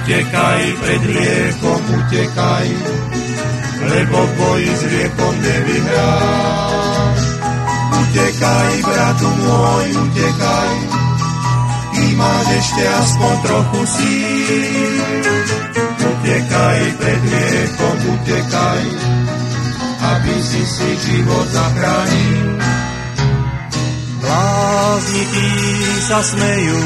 utekaj 0.02 0.62
pred 0.82 1.02
riekom, 1.14 1.82
utekaj, 1.94 2.66
lebo 3.86 4.18
v 4.18 4.32
boji 4.34 4.72
s 4.74 4.82
riekom 4.90 5.34
nevyhráš. 5.38 7.20
Utekaj, 8.02 8.70
bratu 8.82 9.30
môj, 9.30 9.86
utekaj, 10.02 10.74
ty 11.94 12.04
máš 12.18 12.46
ešte 12.50 12.82
aspoň 12.82 13.34
trochu 13.46 13.80
síl. 13.94 14.90
Utekaj 16.02 16.80
pred 16.98 17.20
riekom, 17.22 17.96
utekaj, 18.18 18.82
aby 20.02 20.34
si 20.42 20.62
si 20.66 20.90
život 20.98 21.46
zachránil. 21.54 22.58
Blázni 24.18 25.46
sa 26.10 26.18
smejú, 26.26 26.82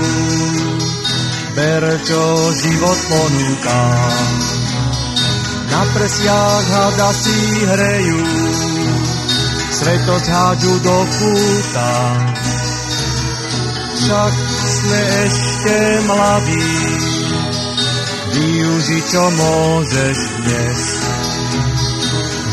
ber, 1.57 1.85
čo 2.05 2.21
život 2.53 2.99
ponúka. 3.09 3.83
Na 5.73 5.83
prsiach 5.97 6.67
hada 6.69 7.11
si 7.17 7.41
hrejú, 7.65 8.23
svetosť 9.73 10.27
hádžu 10.29 10.75
do 10.85 10.99
kúta. 11.17 11.95
Však 13.97 14.35
sme 14.69 15.03
ešte 15.25 15.77
mladí, 16.05 16.73
využi 18.37 19.01
čo 19.09 19.25
môžeš 19.33 20.19
dnes. 20.45 20.81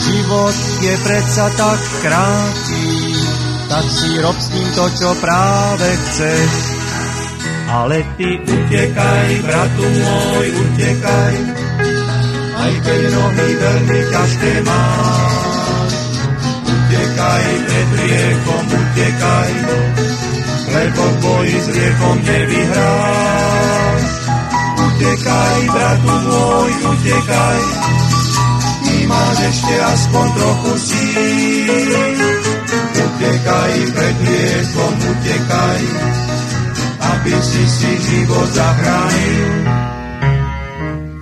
Život 0.03 0.55
je 0.83 0.93
predsa 1.03 1.45
tak 1.59 1.79
krátky, 2.03 2.87
tak 3.67 3.85
si 3.87 4.09
rob 4.23 4.37
s 4.39 4.47
ním 4.51 4.67
to, 4.75 4.85
čo 4.95 5.09
práve 5.19 5.87
chceš. 5.91 6.82
Ale 7.73 8.05
ty 8.21 8.29
utekaj, 8.37 9.29
bratu 9.49 9.81
môj, 9.81 10.47
utekaj, 10.61 11.35
aj 12.53 12.73
keď 12.85 13.01
nohy 13.09 13.49
veľmi 13.57 13.99
ťažké 14.13 14.51
máš. 14.61 15.93
Utekaj 16.69 17.45
pred 17.65 17.89
riekom, 17.97 18.63
utekaj, 18.77 19.51
lebo 20.69 21.01
v 21.01 21.15
boji 21.17 21.57
s 21.57 21.67
riekom 21.73 22.17
nevyhráš. 22.21 24.03
Utekaj, 24.77 25.57
bratu 25.73 26.13
môj, 26.29 26.71
utekaj, 26.93 27.61
ty 28.85 28.95
máš 29.09 29.37
ešte 29.49 29.73
aspoň 29.81 30.25
trochu 30.37 30.73
síl. 30.77 31.89
Utekaj, 33.01 33.73
pred 33.97 34.15
hriechom 34.29 34.93
utekaj, 35.09 35.81
aby 37.23 37.39
si 37.39 37.63
si 37.71 37.87
život 38.03 38.51
zachránil. 38.51 39.47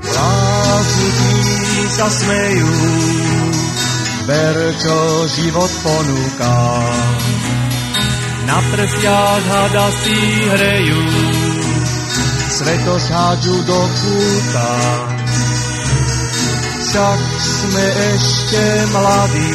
Lásky 0.02 1.30
sa 1.94 2.08
smejú, 2.10 2.74
ver, 4.26 4.58
čo 4.82 4.98
život 5.30 5.72
ponúka. 5.86 6.58
Na 8.50 8.58
prstiach 8.74 9.46
hada 9.46 9.88
si 10.02 10.18
hrejú, 10.50 11.02
sveto 12.50 12.98
hádžu 12.98 13.58
do 13.62 13.82
kúta. 14.02 14.74
Však 16.82 17.20
sme 17.46 17.86
ešte 18.18 18.64
mladí, 18.90 19.54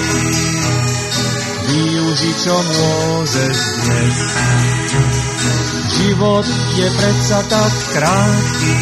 využi 1.75 2.33
čo 2.39 2.55
môžeš 2.55 3.59
dnes. 3.83 4.19
Život 5.97 6.47
je 6.77 6.87
predsa 6.91 7.39
tak 7.49 7.73
krátky, 7.93 8.77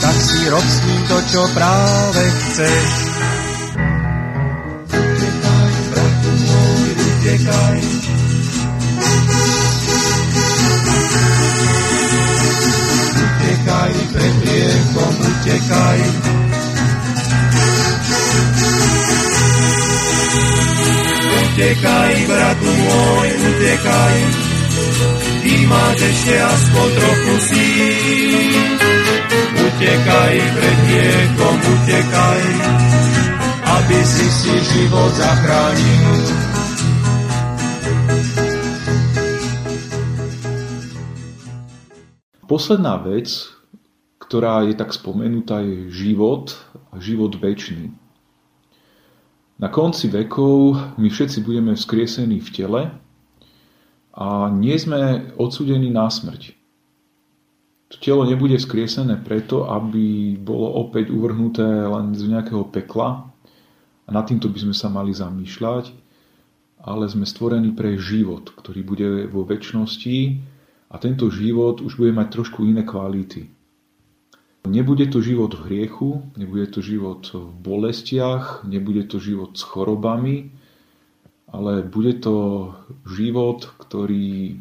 tak 0.00 0.16
si 0.20 0.38
rob 0.50 0.66
s 0.66 0.78
ním 0.84 1.02
to, 1.08 1.18
čo 1.30 1.42
práve 1.54 2.22
chceš. 2.30 2.90
Utekaj, 4.94 5.72
bratu 5.90 6.30
môj, 6.44 6.88
utekaj, 6.94 7.78
utekaj, 13.14 13.92
pred 14.12 14.34
hriechom 14.42 15.14
utekaj. 15.22 16.00
Utekaj, 21.34 22.14
bratu 22.26 22.70
môj, 22.74 23.28
utekaj, 23.48 24.18
ty 25.44 25.68
máš 25.68 26.00
ešte 26.00 26.34
aspoň 26.40 26.88
trochu 26.96 27.34
síl. 27.52 28.64
Utekaj, 29.60 30.34
pred 30.56 30.78
hriechom 30.88 31.56
utekaj, 31.60 32.44
aby 33.60 33.98
si 34.08 34.26
si 34.32 34.54
život 34.72 35.12
zachránil. 35.12 36.16
Posledná 42.44 43.00
vec, 43.04 43.28
ktorá 44.20 44.64
je 44.64 44.72
tak 44.76 44.96
spomenutá, 44.96 45.60
je 45.60 45.92
život 45.92 46.56
a 46.92 47.00
život 47.00 47.36
väčší. 47.36 47.92
Na 49.60 49.68
konci 49.68 50.08
vekov 50.08 50.76
my 50.96 51.08
všetci 51.08 51.44
budeme 51.44 51.72
vzkriesení 51.76 52.40
v 52.40 52.50
tele 52.52 52.82
a 54.14 54.46
nie 54.50 54.78
sme 54.78 55.34
odsudení 55.34 55.90
na 55.90 56.06
smrť. 56.06 56.54
To 57.90 57.96
telo 57.98 58.22
nebude 58.26 58.58
vzkriesené 58.58 59.18
preto, 59.22 59.66
aby 59.66 60.38
bolo 60.38 60.70
opäť 60.86 61.10
uvrhnuté 61.10 61.66
len 61.66 62.14
z 62.14 62.30
nejakého 62.30 62.66
pekla 62.70 63.26
a 64.06 64.08
nad 64.10 64.24
týmto 64.26 64.46
by 64.50 64.58
sme 64.70 64.74
sa 64.74 64.90
mali 64.90 65.10
zamýšľať, 65.10 65.94
ale 66.84 67.04
sme 67.10 67.26
stvorení 67.26 67.74
pre 67.74 67.98
život, 67.98 68.54
ktorý 68.54 68.80
bude 68.86 69.08
vo 69.30 69.42
väčšnosti 69.42 70.18
a 70.90 70.94
tento 71.02 71.26
život 71.30 71.82
už 71.82 71.98
bude 71.98 72.12
mať 72.14 72.28
trošku 72.34 72.62
iné 72.66 72.86
kvality. 72.86 73.50
Nebude 74.64 75.04
to 75.12 75.20
život 75.20 75.52
v 75.52 75.64
hriechu, 75.68 76.24
nebude 76.40 76.72
to 76.72 76.80
život 76.80 77.28
v 77.28 77.52
bolestiach, 77.60 78.64
nebude 78.64 79.04
to 79.04 79.20
život 79.20 79.60
s 79.60 79.62
chorobami, 79.64 80.56
ale 81.54 81.86
bude 81.86 82.18
to 82.18 82.34
život, 83.06 83.62
ktorý 83.78 84.58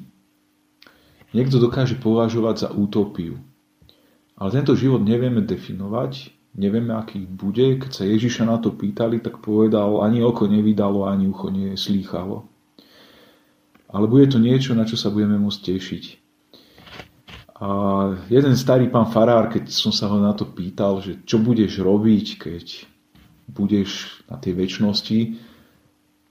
niekto 1.34 1.58
dokáže 1.58 1.97
považovať 1.97 2.56
za 2.62 2.69
utopiu. 2.69 3.41
Ale 4.38 4.53
tento 4.53 4.77
život 4.77 5.01
nevieme 5.01 5.41
definovať, 5.41 6.29
nevieme, 6.53 6.93
aký 6.93 7.25
bude. 7.25 7.82
Keď 7.82 7.89
sa 7.89 8.06
Ježiša 8.06 8.45
na 8.45 8.62
to 8.62 8.69
pýtali, 8.69 9.17
tak 9.25 9.41
povedal, 9.41 10.06
ani 10.06 10.21
oko 10.21 10.45
nevydalo, 10.45 11.10
ani 11.10 11.25
ucho 11.25 11.49
neslýchalo. 11.49 12.45
Ale 13.89 14.06
bude 14.06 14.29
to 14.29 14.38
niečo, 14.38 14.77
na 14.77 14.86
čo 14.86 14.93
sa 14.93 15.10
budeme 15.10 15.41
môcť 15.41 15.62
tešiť. 15.73 16.03
A 17.58 17.69
jeden 18.29 18.53
starý 18.53 18.89
pán 18.89 19.10
Farár, 19.10 19.49
keď 19.49 19.69
som 19.69 19.89
sa 19.89 20.10
ho 20.10 20.17
na 20.21 20.34
to 20.38 20.45
pýtal, 20.45 21.01
že 21.01 21.21
čo 21.25 21.41
budeš 21.41 21.82
robiť, 21.82 22.27
keď 22.38 22.65
budeš 23.49 24.21
na 24.29 24.38
tej 24.38 24.58
väčšnosti, 24.58 25.19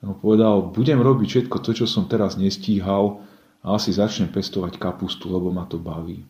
on 0.03 0.19
povedal, 0.19 0.75
budem 0.75 0.99
robiť 0.99 1.29
všetko 1.29 1.57
to, 1.63 1.71
čo 1.73 1.87
som 1.87 2.11
teraz 2.11 2.35
nestíhal 2.35 3.23
a 3.63 3.79
asi 3.79 3.95
začnem 3.95 4.35
pestovať 4.35 4.75
kapustu, 4.77 5.31
lebo 5.31 5.55
ma 5.55 5.63
to 5.71 5.79
baví. 5.79 6.27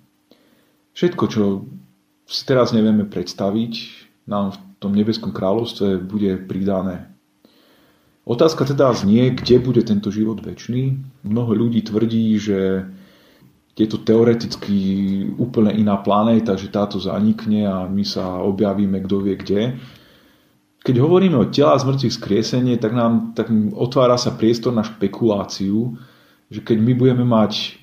Všetko, 0.93 1.25
čo 1.33 1.43
si 2.29 2.43
teraz 2.45 2.77
nevieme 2.77 3.09
predstaviť, 3.09 3.73
nám 4.29 4.53
v 4.53 4.59
tom 4.77 4.93
nebeskom 4.93 5.33
kráľovstve 5.33 6.05
bude 6.05 6.37
pridané. 6.45 7.09
Otázka 8.23 8.63
teda 8.69 8.95
znie, 8.95 9.35
kde 9.35 9.59
bude 9.59 9.83
tento 9.83 10.15
život 10.15 10.39
väčší. 10.39 10.95
Mnoho 11.27 11.59
ľudí 11.59 11.83
tvrdí, 11.83 12.39
že 12.39 12.87
je 13.73 13.87
to 13.89 13.99
teoreticky 13.99 14.79
úplne 15.41 15.75
iná 15.75 15.97
planéta, 15.99 16.55
že 16.55 16.71
táto 16.71 17.01
zanikne 17.01 17.67
a 17.67 17.89
my 17.89 18.05
sa 18.05 18.45
objavíme 18.45 19.01
kto 19.03 19.17
vie 19.27 19.35
kde. 19.35 19.63
Keď 20.83 20.99
hovoríme 20.99 21.39
o 21.39 21.47
tela 21.47 21.79
z 21.79 21.87
mŕtvych 21.87 22.15
skriesenie, 22.19 22.75
tak 22.75 22.91
nám 22.91 23.39
tak 23.39 23.47
otvára 23.75 24.19
sa 24.19 24.35
priestor 24.35 24.75
na 24.75 24.83
špekuláciu, 24.83 25.95
že 26.51 26.61
keď 26.61 26.79
my 26.83 26.93
budeme 26.99 27.25
mať 27.25 27.79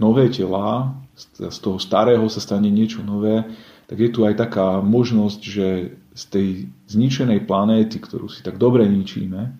nové 0.00 0.32
tela, 0.32 0.96
z 1.36 1.58
toho 1.60 1.76
starého 1.76 2.24
sa 2.32 2.40
stane 2.40 2.72
niečo 2.72 3.04
nové, 3.04 3.44
tak 3.84 4.00
je 4.00 4.08
tu 4.08 4.24
aj 4.24 4.40
taká 4.40 4.80
možnosť, 4.80 5.40
že 5.44 5.68
z 6.16 6.24
tej 6.32 6.48
zničenej 6.88 7.44
planéty, 7.44 8.00
ktorú 8.00 8.32
si 8.32 8.40
tak 8.40 8.56
dobre 8.56 8.88
ničíme, 8.88 9.52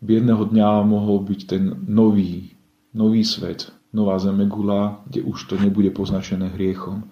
by 0.00 0.10
jedného 0.10 0.42
dňa 0.50 0.82
mohol 0.82 1.22
byť 1.22 1.40
ten 1.46 1.86
nový, 1.86 2.50
nový 2.96 3.22
svet, 3.22 3.70
nová 3.94 4.18
zemegula, 4.18 5.06
kde 5.06 5.22
už 5.22 5.38
to 5.46 5.54
nebude 5.54 5.94
poznačené 5.94 6.50
hriechom. 6.50 7.06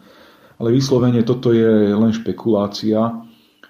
Ale 0.58 0.74
vyslovene 0.74 1.22
toto 1.22 1.54
je 1.54 1.94
len 1.94 2.10
špekulácia 2.10 3.27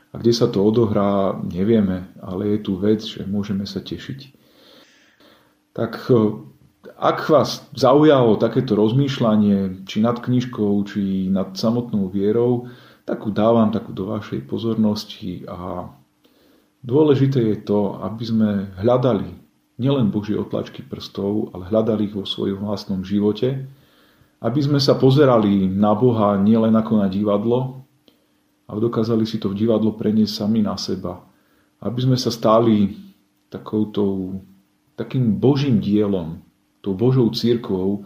a 0.08 0.14
kde 0.16 0.32
sa 0.32 0.48
to 0.48 0.64
odohrá, 0.64 1.36
nevieme, 1.44 2.08
ale 2.24 2.56
je 2.56 2.58
tu 2.64 2.80
vec, 2.80 3.04
že 3.04 3.28
môžeme 3.28 3.68
sa 3.68 3.84
tešiť. 3.84 4.32
Tak 5.76 5.92
e, 6.08 6.14
ak 6.96 7.28
vás 7.28 7.68
zaujalo 7.76 8.40
takéto 8.40 8.72
rozmýšľanie, 8.72 9.84
či 9.84 10.00
nad 10.00 10.16
knižkou, 10.18 10.72
či 10.88 11.28
nad 11.28 11.52
samotnou 11.52 12.08
vierou, 12.08 12.72
tak 13.04 13.24
ju 13.24 13.32
dávam 13.32 13.68
takú 13.72 13.92
do 13.92 14.08
vašej 14.08 14.44
pozornosti 14.48 15.44
a 15.48 15.88
dôležité 16.84 17.40
je 17.40 17.58
to, 17.64 18.00
aby 18.04 18.24
sme 18.24 18.50
hľadali 18.80 19.32
nielen 19.78 20.10
Božie 20.10 20.36
otlačky 20.36 20.84
prstov, 20.84 21.54
ale 21.54 21.70
hľadali 21.70 22.10
ich 22.10 22.14
vo 22.16 22.26
svojom 22.26 22.66
vlastnom 22.66 23.00
živote, 23.06 23.64
aby 24.42 24.60
sme 24.60 24.82
sa 24.82 24.98
pozerali 24.98 25.70
na 25.70 25.94
Boha 25.94 26.36
nielen 26.36 26.74
ako 26.74 26.92
na 27.00 27.08
divadlo, 27.08 27.87
ale 28.68 28.78
dokázali 28.84 29.24
si 29.24 29.40
to 29.40 29.48
v 29.48 29.64
divadlo 29.64 29.96
preniesť 29.96 30.44
sami 30.44 30.60
na 30.60 30.76
seba. 30.76 31.24
Aby 31.80 32.04
sme 32.04 32.18
sa 32.20 32.28
stali 32.28 32.92
takouto, 33.48 34.36
takým 34.92 35.40
Božím 35.40 35.80
dielom, 35.80 36.44
tou 36.84 36.92
Božou 36.92 37.32
církvou 37.32 38.04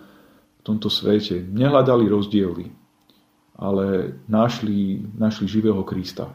v 0.59 0.63
tomto 0.63 0.87
svete. 0.87 1.43
Nehľadali 1.43 2.07
rozdiely, 2.07 2.71
ale 3.59 4.17
našli, 4.31 5.03
našli 5.19 5.51
živého 5.51 5.83
Krista. 5.83 6.31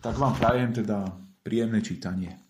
Tak 0.00 0.16
vám 0.16 0.40
prajem 0.40 0.72
teda 0.72 1.04
príjemné 1.44 1.84
čítanie. 1.84 2.47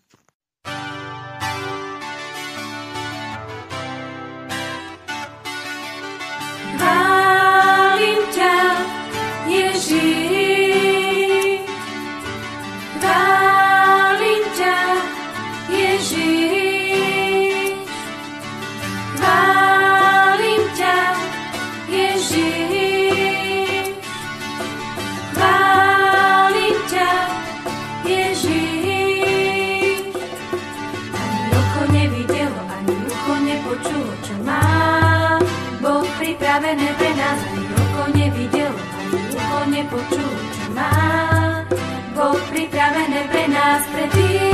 Boh 43.49 43.55
pripravené 43.55 43.89
pre 43.89 44.07
nás, 44.13 44.48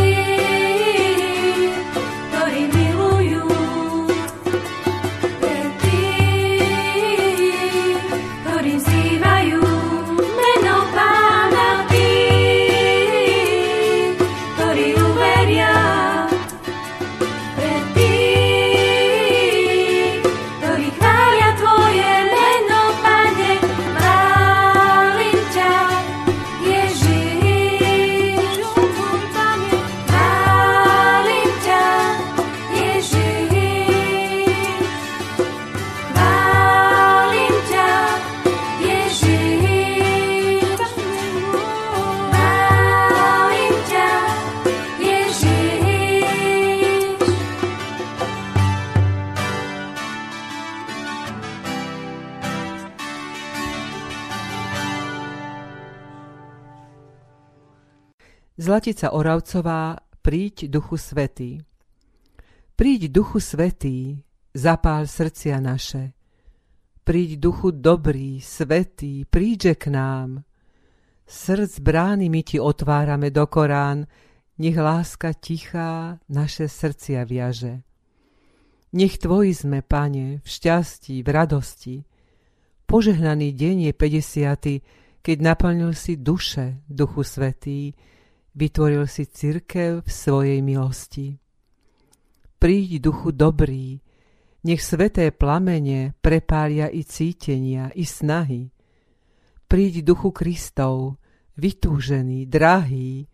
Zlatica 58.75 59.15
Oravcová, 59.15 60.03
príď 60.19 60.67
Duchu 60.67 60.99
Svetý. 60.99 61.63
Príď 62.75 63.07
Duchu 63.07 63.39
Svetý, 63.39 64.19
zapál 64.51 65.07
srdcia 65.07 65.63
naše. 65.63 66.11
Príď 67.07 67.39
Duchu 67.39 67.71
dobrý, 67.71 68.43
svetý, 68.43 69.31
príďže 69.31 69.79
k 69.79 69.95
nám. 69.95 70.43
Srdc 71.23 71.87
brány 71.87 72.27
my 72.27 72.43
ti 72.43 72.59
otvárame 72.59 73.31
do 73.31 73.47
Korán, 73.47 74.11
nech 74.59 74.75
láska 74.75 75.39
tichá 75.39 76.19
naše 76.27 76.67
srdcia 76.67 77.23
viaže. 77.23 77.87
Nech 78.91 79.23
tvoji 79.23 79.55
sme, 79.55 79.87
pane, 79.87 80.43
v 80.43 80.49
šťastí, 80.51 81.23
v 81.23 81.29
radosti. 81.31 81.97
Požehnaný 82.91 83.55
deň 83.55 83.77
je 83.87 83.93
50. 83.95 85.23
keď 85.23 85.37
naplnil 85.39 85.95
si 85.95 86.19
duše, 86.19 86.83
Duchu 86.91 87.23
Svetý, 87.23 87.95
vytvoril 88.55 89.07
si 89.11 89.27
cirkev 89.27 90.07
v 90.07 90.11
svojej 90.11 90.61
milosti. 90.63 91.39
Príď, 92.59 93.11
Duchu 93.11 93.35
dobrý, 93.35 94.01
nech 94.65 94.81
sveté 94.81 95.29
plamene 95.29 96.17
prepália 96.25 96.89
i 96.89 97.05
cítenia, 97.05 97.93
i 97.93 98.09
snahy. 98.09 98.73
Príď, 99.69 100.01
Duchu 100.07 100.33
Kristov, 100.33 101.21
vytúžený, 101.61 102.49
drahý, 102.49 103.29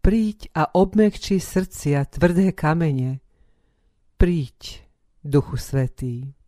príď 0.00 0.54
a 0.54 0.70
obmekči 0.76 1.42
srdcia 1.42 2.06
tvrdé 2.06 2.54
kamene. 2.54 3.18
Príď, 4.16 4.86
Duchu 5.24 5.56
Svetý. 5.56 6.39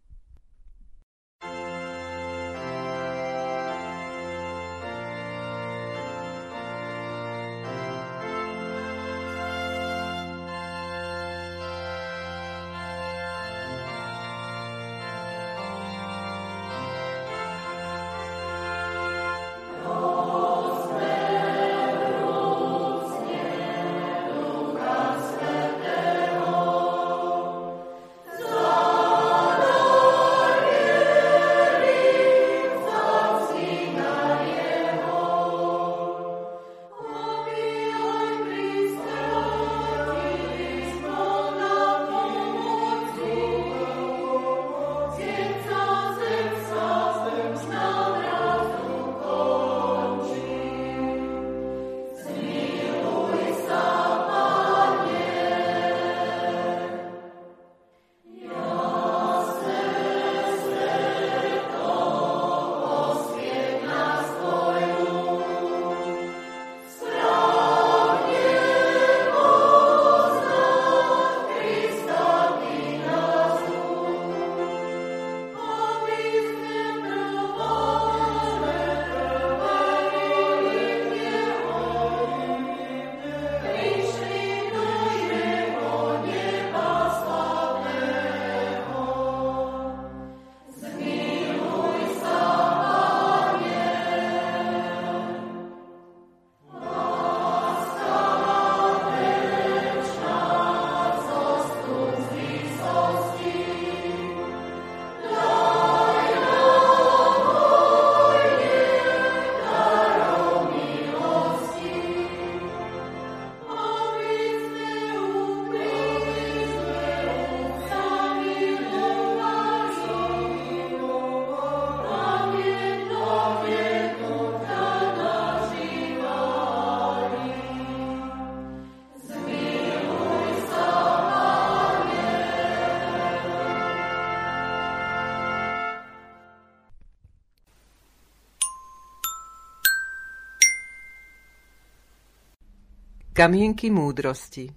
Kamienky 143.32 143.88
múdrosti 143.88 144.68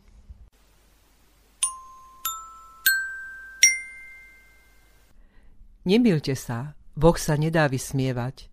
Nemilte 5.84 6.39
sa, 6.39 6.72
Boh 6.96 7.20
sa 7.20 7.36
nedá 7.36 7.68
vysmievať. 7.68 8.48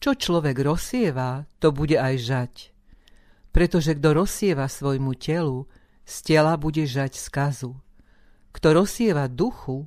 Čo 0.00 0.16
človek 0.16 0.56
rozsieva, 0.64 1.44
to 1.60 1.76
bude 1.76 1.92
aj 1.92 2.14
žať. 2.24 2.54
Pretože 3.52 3.92
kto 4.00 4.24
rozsieva 4.24 4.64
svojmu 4.64 5.12
telu, 5.20 5.68
z 6.08 6.16
tela 6.24 6.56
bude 6.56 6.88
žať 6.88 7.12
skazu. 7.20 7.76
Kto 8.48 8.80
rozsieva 8.80 9.28
duchu, 9.28 9.84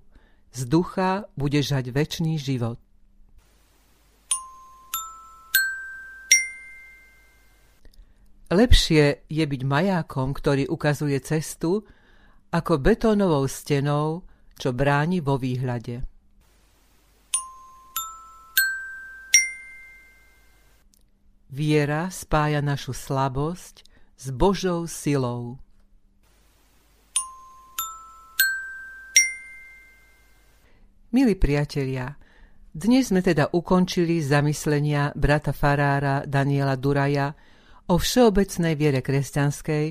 z 0.54 0.70
ducha 0.70 1.26
bude 1.34 1.66
žať 1.66 1.90
väčší 1.90 2.38
život. 2.38 2.78
Lepšie 8.48 9.28
je 9.28 9.44
byť 9.44 9.62
majákom, 9.68 10.32
ktorý 10.32 10.72
ukazuje 10.72 11.20
cestu, 11.20 11.84
ako 12.48 12.80
betónovou 12.80 13.44
stenou, 13.44 14.24
čo 14.56 14.72
bráni 14.72 15.20
vo 15.20 15.36
výhľade. 15.36 16.00
Viera 21.52 22.08
spája 22.08 22.64
našu 22.64 22.96
slabosť 22.96 23.84
s 24.16 24.26
Božou 24.32 24.88
silou. 24.88 25.60
Milí 31.12 31.36
priatelia, 31.36 32.16
dnes 32.72 33.12
sme 33.12 33.20
teda 33.20 33.52
ukončili 33.52 34.24
zamyslenia 34.24 35.12
brata 35.20 35.52
farára 35.52 36.24
Daniela 36.24 36.80
Duraja 36.80 37.36
o 37.88 37.96
všeobecnej 37.96 38.76
viere 38.76 39.00
kresťanskej 39.00 39.86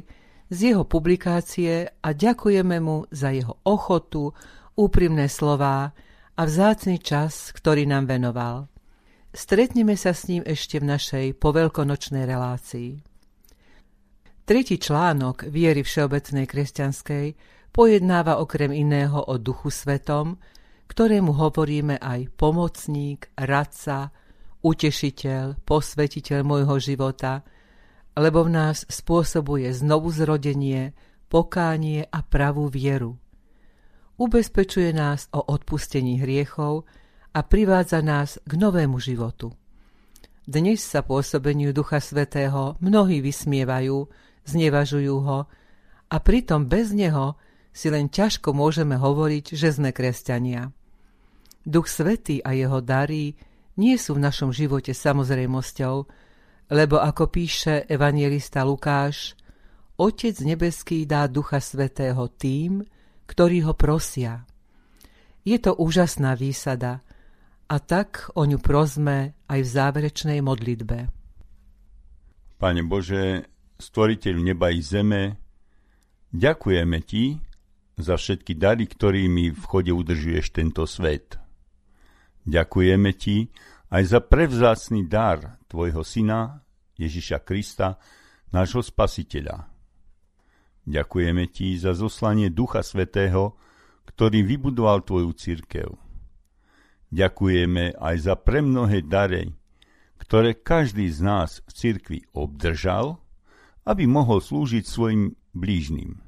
z 0.47 0.59
jeho 0.61 0.85
publikácie 0.85 1.89
a 1.89 2.09
ďakujeme 2.13 2.77
mu 2.79 3.09
za 3.09 3.33
jeho 3.33 3.59
ochotu, 3.65 4.31
úprimné 4.77 5.27
slová 5.33 5.97
a 6.37 6.43
vzácny 6.45 7.01
čas, 7.01 7.51
ktorý 7.57 7.89
nám 7.89 8.07
venoval. 8.13 8.69
Stretneme 9.33 9.97
sa 9.97 10.13
s 10.13 10.29
ním 10.29 10.45
ešte 10.45 10.81
v 10.81 10.89
našej 10.93 11.27
poveľkonočnej 11.41 12.25
relácii. 12.29 13.01
Tretí 14.47 14.77
článok 14.79 15.49
viery 15.51 15.83
všeobecnej 15.83 16.47
kresťanskej 16.47 17.27
pojednáva 17.75 18.39
okrem 18.39 18.71
iného 18.71 19.19
o 19.19 19.35
duchu 19.41 19.73
svetom, 19.73 20.39
ktorému 20.87 21.35
hovoríme 21.35 21.99
aj 21.99 22.31
pomocník, 22.39 23.35
radca, 23.35 24.15
utešiteľ, 24.63 25.65
posvetiteľ 25.65 26.41
môjho 26.45 26.77
života– 26.77 27.41
lebo 28.17 28.49
v 28.49 28.51
nás 28.57 28.89
spôsobuje 28.89 29.69
znovu 29.77 30.09
zrodenie, 30.09 30.97
pokánie 31.29 32.09
a 32.09 32.25
pravú 32.25 32.73
vieru. 32.73 33.21
Ubezpečuje 34.17 34.97
nás 34.97 35.29
o 35.37 35.45
odpustení 35.45 36.25
hriechov 36.25 36.89
a 37.37 37.45
privádza 37.45 38.01
nás 38.01 38.41
k 38.49 38.53
novému 38.57 38.97
životu. 38.97 39.53
Dnes 40.49 40.81
sa 40.81 41.05
pôsobeniu 41.05 41.77
Ducha 41.77 42.01
Svetého 42.01 42.81
mnohí 42.81 43.21
vysmievajú, 43.21 44.09
znevažujú 44.49 45.17
ho 45.21 45.45
a 46.09 46.17
pritom 46.17 46.65
bez 46.65 46.97
neho 46.97 47.37
si 47.77 47.93
len 47.93 48.09
ťažko 48.09 48.57
môžeme 48.57 48.97
hovoriť, 48.97 49.53
že 49.53 49.77
sme 49.77 49.93
kresťania. 49.93 50.73
Duch 51.67 51.93
Svetý 51.93 52.41
a 52.41 52.57
jeho 52.57 52.81
dary 52.81 53.37
nie 53.77 54.01
sú 54.01 54.17
v 54.17 54.25
našom 54.25 54.55
živote 54.55 54.97
samozrejmosťou, 54.97 56.09
lebo 56.71 56.99
ako 56.99 57.31
píše 57.31 57.87
evangelista 57.87 58.67
Lukáš, 58.67 59.39
Otec 59.97 60.37
nebeský 60.45 61.09
dá 61.09 61.25
Ducha 61.25 61.57
Svetého 61.57 62.29
tým, 62.29 62.85
ktorí 63.25 63.65
ho 63.65 63.73
prosia. 63.73 64.45
Je 65.47 65.57
to 65.57 65.73
úžasná 65.73 66.37
výsada 66.37 67.01
a 67.67 67.77
tak 67.81 68.29
o 68.37 68.45
ňu 68.45 68.61
prosme 68.61 69.35
aj 69.49 69.61
v 69.63 69.69
záverečnej 69.73 70.39
modlitbe. 70.45 70.99
Pane 72.61 72.83
Bože, 72.85 73.49
stvoriteľ 73.81 74.35
neba 74.43 74.69
i 74.69 74.85
zeme, 74.85 75.41
ďakujeme 76.33 76.99
Ti 77.01 77.25
za 77.97 78.21
všetky 78.21 78.53
dary, 78.61 78.85
ktorými 78.85 79.57
v 79.57 79.63
chode 79.65 79.93
udržuješ 79.97 80.53
tento 80.53 80.85
svet. 80.85 81.41
Ďakujeme 82.45 83.11
Ti 83.17 83.49
aj 83.91 84.03
za 84.03 84.21
prevzácný 84.23 85.07
dar 85.07 85.63
Tvojho 85.71 86.03
Syna, 86.03 86.63
Ježiša 86.99 87.43
Krista, 87.47 87.99
nášho 88.51 88.83
Spasiteľa. 88.83 89.71
Ďakujeme 90.87 91.51
Ti 91.51 91.79
za 91.79 91.93
zoslanie 91.95 92.51
Ducha 92.51 92.83
Svetého, 92.83 93.59
ktorý 94.07 94.47
vybudoval 94.47 95.03
Tvoju 95.03 95.31
církev. 95.35 95.89
Ďakujeme 97.11 97.99
aj 97.99 98.17
za 98.19 98.35
premnohé 98.35 99.03
dary, 99.07 99.55
ktoré 100.19 100.59
každý 100.59 101.07
z 101.11 101.23
nás 101.23 101.63
v 101.67 101.71
cirkvi 101.75 102.19
obdržal, 102.35 103.23
aby 103.87 104.11
mohol 104.11 104.43
slúžiť 104.43 104.83
svojim 104.83 105.39
blížnym. 105.55 106.19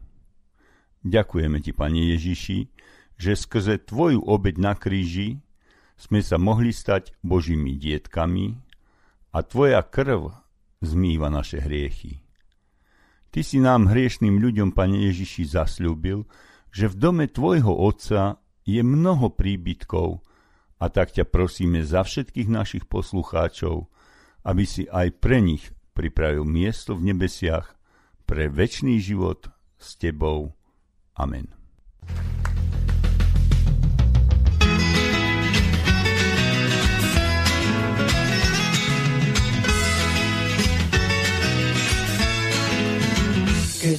Ďakujeme 1.03 1.59
Ti, 1.63 1.75
Pane 1.75 2.15
Ježiši, 2.15 2.59
že 3.19 3.35
skrze 3.35 3.83
Tvoju 3.83 4.23
obeď 4.23 4.55
na 4.63 4.75
kríži 4.79 5.43
sme 5.99 6.23
sa 6.23 6.39
mohli 6.39 6.71
stať 6.71 7.13
Božími 7.27 7.75
dietkami 7.75 8.55
a 9.35 9.43
Tvoja 9.43 9.83
krv 9.83 10.31
zmýva 10.79 11.27
naše 11.29 11.59
hriechy. 11.59 12.23
Ty 13.29 13.41
si 13.45 13.59
nám 13.61 13.91
hriešným 13.91 14.41
ľuďom, 14.41 14.73
Pane 14.73 15.05
Ježiši, 15.11 15.45
zasľúbil, 15.45 16.25
že 16.73 16.89
v 16.89 16.95
dome 16.97 17.27
tvojho 17.29 17.75
otca 17.75 18.41
je 18.65 18.81
mnoho 18.81 19.35
príbytkov 19.35 20.23
a 20.79 20.87
tak 20.89 21.13
ťa 21.13 21.27
prosíme 21.27 21.83
za 21.83 22.07
všetkých 22.07 22.49
našich 22.49 22.85
poslucháčov, 22.87 23.91
aby 24.47 24.65
si 24.65 24.87
aj 24.87 25.19
pre 25.19 25.43
nich 25.43 25.75
pripravil 25.93 26.47
miesto 26.47 26.95
v 26.95 27.13
nebesiach 27.13 27.75
pre 28.25 28.47
väčší 28.47 29.03
život 29.03 29.51
s 29.77 29.99
tebou. 29.99 30.55
Amen. 31.19 31.51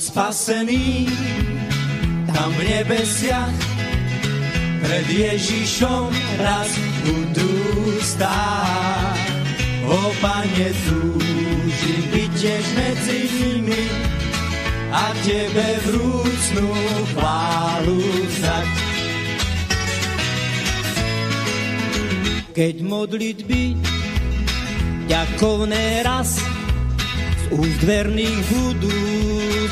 Spasený 0.09 1.05
tam 2.33 2.49
v 2.57 2.61
nebesiach 2.65 3.57
pred 4.81 5.05
Ježišom 5.05 6.09
raz 6.41 6.69
budú 7.05 7.53
stáť. 8.01 9.17
O 9.85 10.01
Pane, 10.17 10.69
túžim 10.85 12.03
byť 12.09 12.31
tiež 12.41 12.65
medzi 12.73 13.19
nimi 13.37 13.85
a 14.89 15.13
Tebe 15.21 15.69
vrúcnú 15.85 16.69
chválu 17.13 18.01
vzdať. 18.01 18.69
Keď 22.57 22.75
modlitby 22.81 23.63
ďakovné 25.05 26.01
raz 26.01 26.58
z 27.49 27.57
úst 27.57 27.81
verných 27.81 28.45
budú 28.53 28.93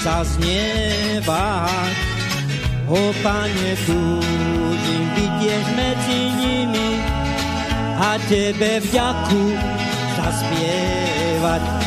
zaznievať, 0.02 1.94
O 2.90 3.14
Pane, 3.22 3.72
túžim 3.86 5.06
byť 5.14 5.42
medzi 5.78 6.20
nimi 6.42 6.98
a 8.02 8.18
Tebe 8.26 8.82
vďaku 8.82 9.44
zaspievať. 10.18 11.87